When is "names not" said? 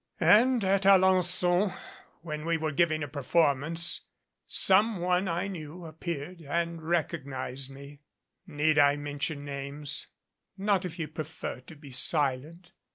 9.45-10.85